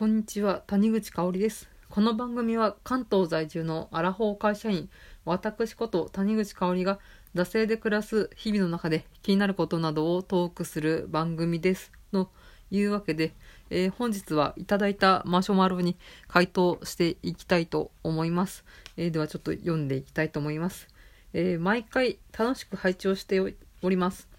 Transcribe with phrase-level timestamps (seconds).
[0.00, 1.68] こんにちは、谷口香織です。
[1.90, 4.88] この番組は関東在住のアラフォー会社員、
[5.26, 6.98] 私こと谷口香織が
[7.34, 11.92] 惰性で暮らす日々の中で気になることなどをトークする番組です。
[12.14, 12.30] の
[12.70, 13.34] いうわけで、
[13.68, 18.64] えー本日はいただいたマシュマロに回答していきたいと思います。
[18.96, 20.88] えーではちょっと読んでいきたいと思います。
[21.34, 24.30] えー毎回楽しく拝聴しております。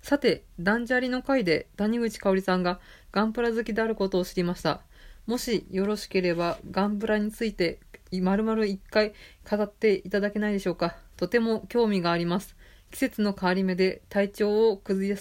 [0.00, 2.80] さて、断捨離の回で谷口香織さんが
[3.12, 4.80] ガンプラ好きであることを知りました。
[5.30, 7.78] もしよろしければガンプラについて
[8.20, 9.14] まるまる一回
[9.48, 10.96] 語っていただけないでしょうか。
[11.16, 12.56] とても興味があります。
[12.90, 15.14] 季節の変わり目で体調を崩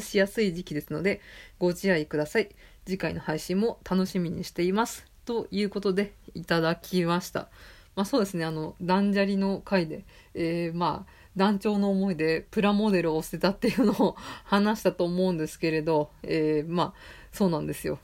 [0.00, 1.20] しやすい時期ですので
[1.58, 2.48] ご自愛ください。
[2.86, 5.04] 次回の配信も楽しみにしています。
[5.26, 7.50] ということでいただきました。
[7.94, 16.94] まあそうですね、あの、断捨離の回で、えーまあ、団長の思いでプラモデルを捨てたっていうのを話したと思うんですけれど、えーまあ、
[17.32, 17.98] そうなんですよ。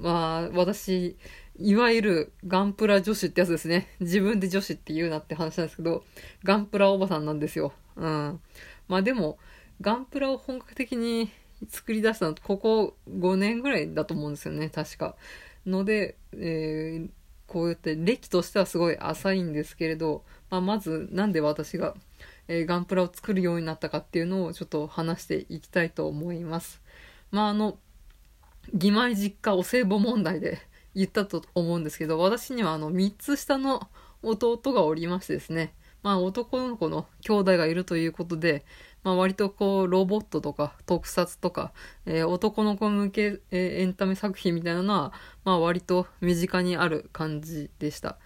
[0.00, 1.16] まあ、私、
[1.56, 3.88] いわゆるガンプラ女子ってやつですね。
[4.00, 6.04] 自分で女子って言うなって話なんですけど、
[6.42, 7.72] ガンプラおばさんなんですよ。
[7.96, 8.40] うん。
[8.88, 9.38] まあでも、
[9.80, 11.30] ガンプラを本格的に
[11.68, 15.16] 作り出したのここ5年ぐらいだと思うんですよね、確か。
[15.66, 17.10] ので、えー
[17.46, 21.94] こうやって歴としてはすごい浅いんですけれど、まあ、まずなんで私が、
[22.48, 26.82] えーガンプラを作るようになったかっていうのをちょっと話していきたいと思います。
[27.30, 27.78] まああの、
[28.72, 30.58] 義妹実家お歳暮問題で
[30.94, 33.88] 言ったと思うんですけど、私にはあの3つ下の
[34.22, 38.64] 弟がおりましてですね、まあ男の子の兄弟がいるということで、
[39.02, 41.72] まあ割とこうロボットとか特撮とか、
[42.06, 45.12] えー男の子向け、えーエンタメ作品みたいなのは、
[45.44, 48.18] まあ割と身近にある感じでした。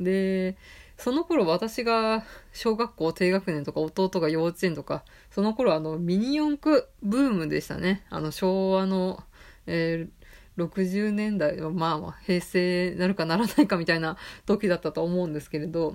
[0.00, 0.56] で、
[0.98, 8.04] その頃私が小学校低学年とか弟が幼稚園とか、その頃あのミニ四駆ブームでしたね。
[8.10, 9.22] あの昭和の、
[9.66, 15.94] えー60年代のまあまあ平成なるかならないかみたいな時だったと思うんですけれど、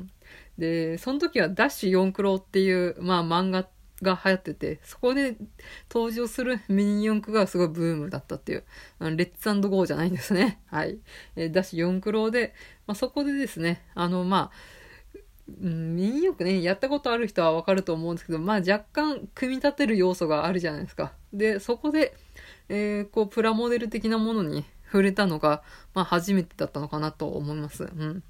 [0.58, 3.68] で、その時はダッシュ四クロっていう、まあ漫画
[4.02, 5.36] が流行ってて、そこで
[5.92, 8.64] 登場するミニ四駆がすごいブームだったっていう、
[9.00, 10.62] レッツゴーじゃないんですね。
[10.70, 11.00] はい。
[11.36, 12.54] えーダッシュ四クロで、
[12.88, 14.82] まあそこでですね、あのまあ、
[15.48, 21.14] ミニ四駆ね、やったことある人はわかると思うんですけど、まあ若干組み立てる要素があるじゃないですか。
[21.34, 22.16] で、そこで、
[22.72, 27.84] えーこう、プラモデル的なものに触れたのが、まあ初めてだったのかなと思います。
[27.84, 28.24] うん。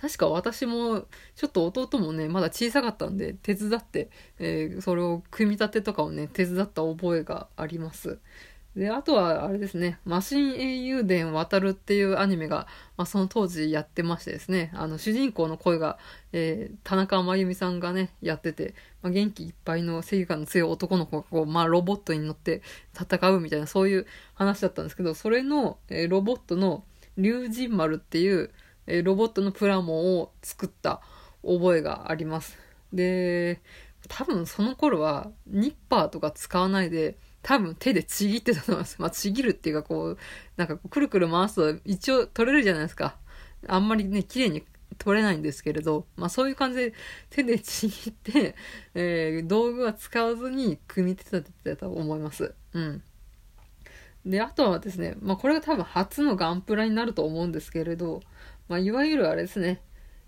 [0.00, 8.18] 確か私も、ちょっと弟もね、まだ小さかったんで、手伝って、えーそれを組み立てとかをね、手伝った覚えがあります。
[8.76, 15.96] で、あとは、あれですね、マシン英雄伝渡るっていうアニメが、まあ、その当時やってましてですね、あの、主人公の声が、
[16.32, 22.62] えー田中真由美さんがね、やってて、まあ、元気いっぱいの正義感の強い男の子がこう、まあ、ロボットに乗って
[23.00, 26.84] 戦うみたいな、そういう話だったんですけど、それの、えーロボットの、
[27.16, 28.50] 龍神丸っていう、
[28.88, 31.00] えーロボットのプラモを作った
[31.44, 32.58] 覚えがあります。
[32.92, 33.60] で、
[34.08, 38.96] 多分その頃はニッパーとか使わないで、多分手でちぎってたと思います。
[39.00, 40.18] まあちぎるっていうかこう、
[40.56, 43.18] なんかくるくる回すと一応取れるじゃないですか。
[43.68, 44.64] あんまりね、綺麗に
[44.98, 46.94] 取れないんですけれど、まあそういう感じで
[47.28, 48.56] 手でちぎって、
[48.94, 52.54] えー道具は使わずに組み立ててたと思います。
[52.72, 53.02] うん。
[54.24, 58.22] で、あとはですね、まあこれが多分初のガンプラになると思うんですけれど、
[58.68, 59.82] まあいわゆるあれですね、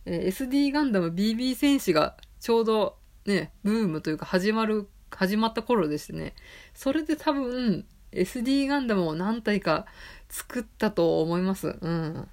[0.04, 6.34] えー SD ガンダム BB 戦士がちょうどね、ブームというか始まる、始まった頃でしてね、
[6.74, 9.86] それで多分 SD ガンダムを何体か
[10.28, 11.76] 作ったと思います。
[11.80, 12.28] うん。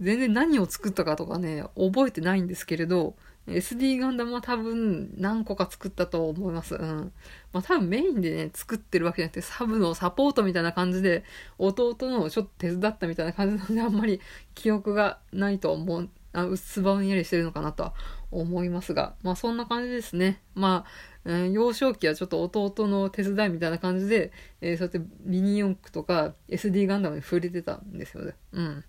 [0.00, 3.16] 全然何を作ったかとかね、覚えてないんですけれど、
[3.46, 6.74] SD ガンダムは多分何個か作ったと思います。
[6.74, 7.12] うん。
[7.52, 11.24] まあ多分メインでね、作ってるわけじゃなくて、サブのサポートみたいな感じで、
[11.58, 14.20] 弟のちょっと手伝ったみたいな感じなので、あんまり
[14.54, 17.94] 記憶がないと思う、あ薄ぼんやりしてるのかなとは
[18.30, 20.40] 思いますが、まあそんな感じですね。
[20.54, 20.90] まあ、
[21.24, 28.34] えー幼少期はちょっと弟の手伝いみたいな感じで、えーそうやってミニ四駆とか SD ガンダムに触れてたんですよね。
[28.52, 28.84] うん。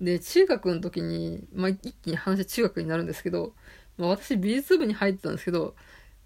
[0.00, 3.54] で、中学の時に、まあ、一気に話は中学になるんですけど、
[3.98, 5.74] まあ、私美術部に入ってたんですけど、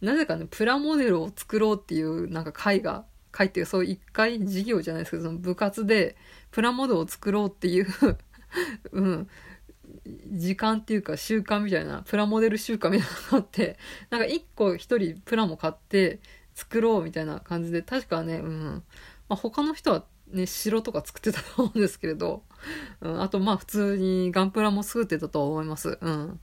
[0.01, 6.17] なぜかね、プラモデルを作ろうっていうなんか会が、会っていうそう一回授業じゃないですけど、その部活で
[6.53, 7.87] プラモデルを作ろうっていう
[8.93, 9.29] うん、
[10.35, 13.79] 時間っていうか習慣みたいな、プラモデル習慣みたいなのがあって、
[14.11, 16.21] なんか一個一人プラモ買って
[16.55, 18.83] 作ろうみたいな感じで、確かね、うん、
[19.29, 22.43] まあ、他の人はね、城とか作ってたと思うんですけれど、
[23.01, 25.99] うん、あとまあ普通にガンプラも作ってたと思います。
[26.01, 26.41] うん。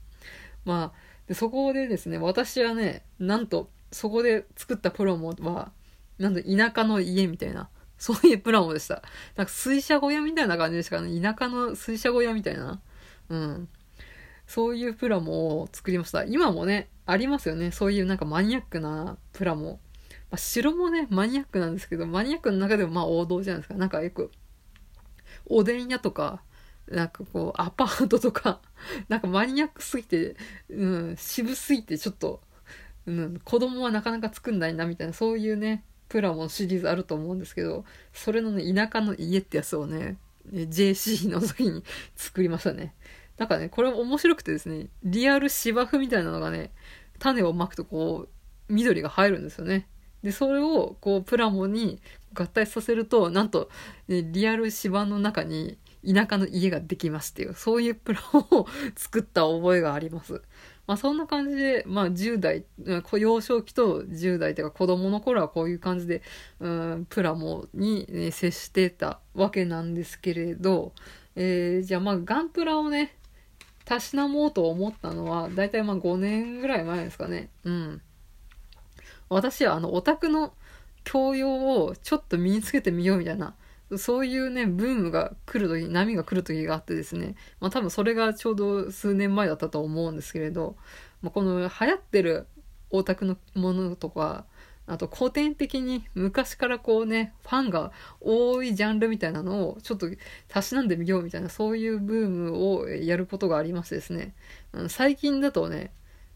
[0.66, 5.72] まあ、でそこでですね、私はね、なんと、そこで作ったプロモは、
[6.18, 9.02] なんと田舎の家みたいな、そういうプラモでした。
[9.36, 11.22] なんか水車小屋みたいな感じでしたかね。
[11.22, 12.82] 田舎の水車小屋みたいな。
[13.30, 13.70] うん。
[14.52, 16.26] そういうプラモを作りました。
[16.26, 17.72] 今もね、ありますよね。
[17.72, 19.80] そういうなんかマニアックなプラモ。
[20.30, 23.76] まあ、城もね、マニアックなんですけど、マニアックの中でもまあ王道じゃないですか。
[23.76, 24.30] なんかよく、
[25.46, 26.42] おでん屋とか、
[26.90, 28.60] なんかこう、アパートとか、
[29.08, 30.36] なんかマニアックすぎて、
[30.70, 32.42] うん、渋すぎてちょっと、
[33.06, 40.18] うん、子供はなかなか作んないなみたいな、そういうね、プラモシリーズあると思うんですけど、それのね、田舎の家ってやつをね、
[40.50, 41.84] JC の時に
[42.18, 42.94] 作りましたね。
[43.42, 46.72] なんかね、これ面白くてですね、リアル芝生みたいなのがね、
[47.18, 48.28] 種をまくとこ
[48.70, 49.88] う、緑が入るんですよね。
[50.22, 52.04] で、それをこう、プラモに
[52.36, 53.72] 合体させると、なんと、
[54.08, 60.44] ね、リアル芝の中に田舎の家ができますっていう、そういうプラモを 作った覚えがあります。
[60.86, 62.66] まあそんな感じで、まあ10代、
[63.18, 66.22] 幼少期と10代というか子供の頃はこういう感じで、
[66.60, 70.94] うん、プラモに、ね、接してたわけなんですけれど、
[71.36, 73.16] えー、じゃあまあガンプラをね、
[73.86, 77.50] たしなもうと思ったのは、だいたいまあ5年ぐらい前ですかね。
[77.64, 78.02] うん。
[79.30, 80.54] 私はあのオタクの
[81.04, 83.56] 教養をちょっと身につけてみようみたいな、
[83.98, 90.76] そういうね、ブームが来る時、波が来る時があってですね、まあ多分それがちょうど数年前だったと思うんですけれど、
[91.22, 92.48] まあ、この流行ってる
[92.90, 94.46] オタクのものとか、
[94.88, 100.08] あと古典的に昔からこうね、ファンが多いジャンルみたいなのをちょっと
[100.48, 104.34] たしなんでみようみたいなそういうブームをやることがありましてですね、
[104.90, 105.92] 最近だとね、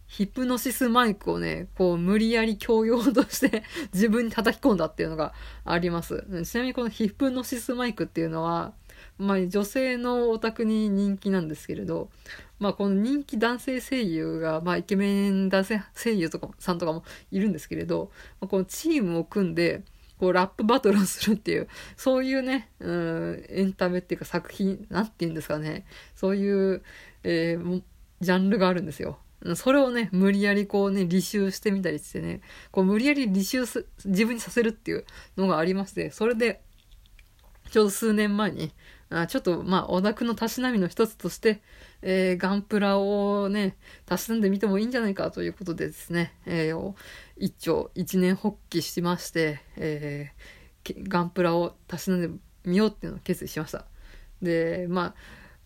[0.08, 3.64] ヒプノシスマイクをね、こう無理やり強要として
[3.94, 5.34] 自分に叩き込んだっていうのが
[5.64, 6.26] あります。
[6.46, 8.74] ちなみにこのヒプノシスマイクっていうのは、
[9.18, 12.10] まあ女性のオタクに人気なんですけれど、
[12.60, 19.84] まあこの人気男性声優が、まあイケメン男性声優とかさんとかもいるんですけれど、まあ、このチームを組んで、
[20.20, 21.68] こうラップバトルをするっていう、
[21.98, 25.86] そういうね、う、エンタメっていうか作品、なんて言うんですかね、
[26.16, 26.84] そういう、
[27.24, 27.84] えー、
[28.22, 29.20] ジャンルがあるんですよ。
[29.56, 32.42] それをね、無理やりこうね、履修してみたりしてね、
[32.72, 35.06] こう無理やり履修す、自分にさせるっていう
[35.38, 36.62] のがありまして、それで、
[37.70, 38.72] ちょうど数年前に、
[39.10, 41.62] あちょっと、まあ、オタクのたしなみの一つとして、
[42.02, 46.94] えー、ガンプラをね、たしなんでみてもいいんじゃないかということでですね、えー、
[47.38, 52.30] 一丁、一年発起しまして、えー、ガンプラをたしなんで
[52.66, 53.86] みようっていうのを決意しました。
[54.42, 55.14] で、まあ、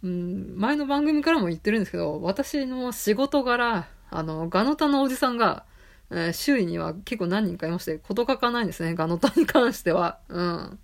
[0.03, 5.65] うん、前の番組からも言ってるんですけど、私の仕事柄、あの、ガノタのおじさんが、
[6.11, 10.19] えー、周囲には結構何人かいまして、こと書かないんですね、ガノタに関しては。
[10.29, 10.79] うん。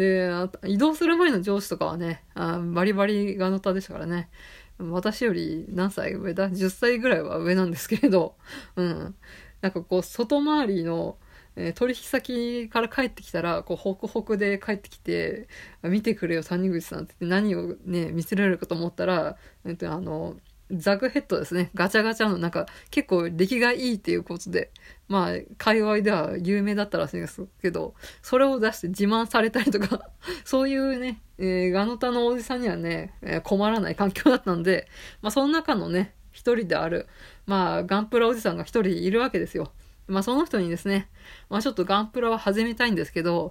[0.00, 0.30] で、
[0.66, 4.30] 移動する前の上司とかはね、あバリバリガノタでしたからね。
[4.78, 8.34] 私より何歳上だ ?10 歳ぐらいは上なんですけれど、
[8.76, 9.14] うん。
[9.60, 11.18] なんかこう、外回りの、
[11.54, 15.48] えー、取引先から帰ってきたら、こう、ホクホクで帰ってきて、
[15.82, 19.36] 見てくれよ、谷口さんって何をね、見せられるかと思ったら、
[19.66, 20.36] えっと、あの、
[20.72, 21.70] ザグヘッドですね。
[21.74, 24.70] ガチャガチャのなんか結構出来がいいっていうことで、
[25.08, 30.08] まあ、界隈では有名だったらしいんですけど、それを出して自慢されたりとか
[30.44, 34.88] そういうね、えー、ガノタのおじさんにはね、えー、困らない環境だったんで、
[35.22, 37.08] まあその中のね、一人である、
[37.46, 39.72] まあガンプラおじさんが一人いるわけですよ。
[40.06, 41.08] まあその人にですね、
[41.48, 43.50] まあちょっとガンプラは始めたいんですけど、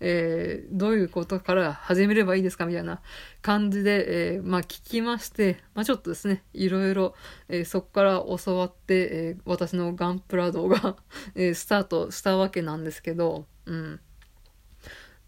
[0.00, 3.00] えー、どういうことから始めればいいですかみたいな
[3.42, 7.14] 感じで、えー、まあ聞きまして、まあちょっとですね、いろいろ、
[7.48, 10.96] えー、そこから教わって、え、私のガンプラ道が
[11.34, 14.00] え、スタートしたわけなんですけど、うん。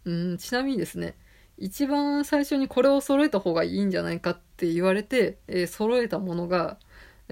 [0.05, 1.17] うん、ちなみにですね、
[1.59, 6.79] 一番最初にこれを揃えた方がいいんじゃないかって言われて、え、揃えたものが、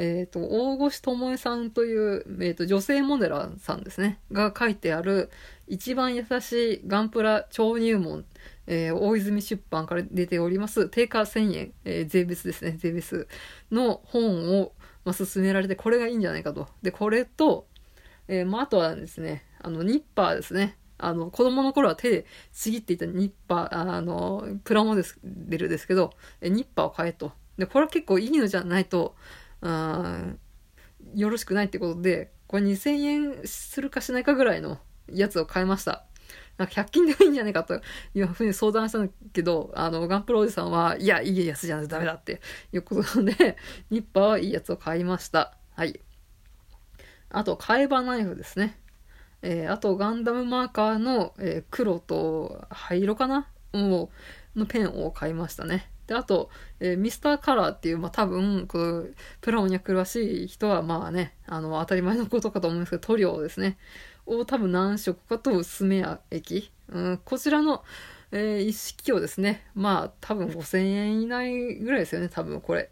[0.00, 5.28] え、ー、と、大越智恵さんという、え、ー、と、女性モデラーさんですね、が書いてある、
[5.66, 8.24] 一番優しいガンプラ超入門、
[8.68, 13.26] えー、大泉出版から出ております、定価1000円、えー、税別ですね、税別
[13.72, 14.72] の本を、
[15.04, 16.68] まあ、勧められて、これがいいんじゃないかと。
[16.80, 17.66] で、これと、
[18.28, 20.76] えー、まあ、あとはですね、あの、ニッパーですね。
[20.98, 27.32] あの、子供の頃は手でちぎっていたニッパー、あの、プラモデルですけど、ニッパーを買えと。
[27.56, 29.16] で、これは結構いいのじゃないと、
[29.60, 30.34] あ
[31.14, 34.78] よろしくないってことで、これ2000円するかしないかぐらいの
[35.12, 36.04] やつを買いました。
[36.58, 37.80] なんか100均でもいいんじゃないかと
[38.14, 42.40] いうふうに相談したんだけど、あの、ガンプロおじさんは、いや、いいやつじゃないとダメだって
[42.72, 43.56] いうことで、
[43.90, 45.56] ニッパーはいいやつを買いました。
[45.76, 46.00] はい。
[47.30, 48.78] あと、替え刃ナイフですね。
[49.42, 53.48] えー、あと、ガンダムマーカーの、えー、黒と灰色かな？
[53.72, 54.08] もう、
[54.56, 55.90] のペンを買いましたね。
[56.06, 56.50] で、あと、
[56.80, 63.78] えー、ミスターカラーっていう、まあ、多分、こう、プラモには詳しい人は、まあね、あの、当たり前のことかと思うんですけど、塗料ですね。
[64.26, 67.84] を多分何色かと、スメア液うん、こちらの、
[68.32, 72.90] えー、一式をですね、まあ多分5000円以内ぐらいですよね、多分これ。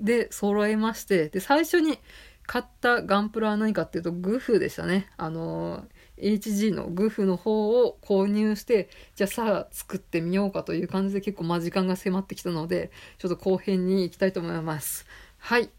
[0.00, 1.98] で、揃えまして、で、最初に
[2.46, 5.08] 買ったガンプラは何かっていうと、グフでしたね。
[5.16, 5.84] あのー
[6.18, 15.06] HG のグフの方を購入して、じゃあさあ作ってみようかという感じで結構まあ時間が迫ってきたので、ちょっと後編に行きたいと思います。
[15.38, 15.70] はい。